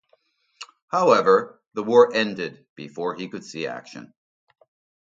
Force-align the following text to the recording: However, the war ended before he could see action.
However, 0.87 1.61
the 1.75 1.83
war 1.83 2.11
ended 2.11 2.65
before 2.75 3.13
he 3.13 3.29
could 3.29 3.45
see 3.45 3.67
action. 3.67 4.15